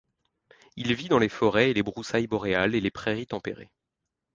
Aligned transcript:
Il 0.77 0.95
vit 0.95 1.09
dans 1.09 1.19
les 1.19 1.29
forêts 1.29 1.69
et 1.69 1.75
les 1.75 1.83
broussailles 1.83 2.25
boréales 2.25 2.73
et 2.73 2.81
les 2.81 2.89
prairies 2.89 3.27
tempérées. 3.27 3.69